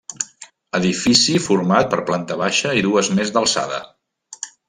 Edifici 0.77 1.35
format 1.49 1.91
per 1.91 2.01
planta 2.09 2.39
baixa 2.43 2.73
i 2.81 2.87
dues 2.87 3.13
més 3.21 3.35
d'alçada. 3.37 3.79